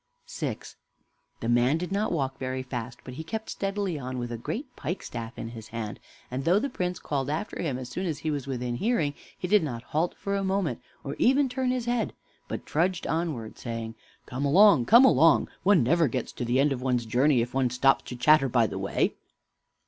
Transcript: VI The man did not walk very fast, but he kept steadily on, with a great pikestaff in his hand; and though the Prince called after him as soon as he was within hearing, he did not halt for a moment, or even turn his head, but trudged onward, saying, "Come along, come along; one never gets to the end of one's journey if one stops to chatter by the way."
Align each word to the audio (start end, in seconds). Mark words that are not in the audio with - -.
VI 0.27 0.57
The 1.41 1.47
man 1.47 1.77
did 1.77 1.91
not 1.91 2.11
walk 2.11 2.39
very 2.39 2.63
fast, 2.63 3.01
but 3.03 3.13
he 3.13 3.23
kept 3.23 3.51
steadily 3.51 3.99
on, 3.99 4.17
with 4.17 4.31
a 4.31 4.37
great 4.39 4.75
pikestaff 4.75 5.37
in 5.37 5.49
his 5.49 5.67
hand; 5.67 5.99
and 6.31 6.43
though 6.43 6.57
the 6.57 6.71
Prince 6.71 6.97
called 6.97 7.29
after 7.29 7.61
him 7.61 7.77
as 7.77 7.89
soon 7.89 8.07
as 8.07 8.17
he 8.17 8.31
was 8.31 8.47
within 8.47 8.77
hearing, 8.77 9.13
he 9.37 9.47
did 9.47 9.61
not 9.61 9.83
halt 9.93 10.15
for 10.17 10.35
a 10.35 10.43
moment, 10.43 10.81
or 11.03 11.15
even 11.19 11.47
turn 11.47 11.69
his 11.69 11.85
head, 11.85 12.13
but 12.47 12.65
trudged 12.65 13.05
onward, 13.05 13.59
saying, 13.59 13.93
"Come 14.25 14.43
along, 14.43 14.85
come 14.85 15.05
along; 15.05 15.49
one 15.61 15.83
never 15.83 16.07
gets 16.07 16.31
to 16.31 16.45
the 16.45 16.59
end 16.59 16.71
of 16.71 16.81
one's 16.81 17.05
journey 17.05 17.43
if 17.43 17.53
one 17.53 17.69
stops 17.69 18.03
to 18.05 18.15
chatter 18.15 18.49
by 18.49 18.65
the 18.65 18.79
way." 18.79 19.13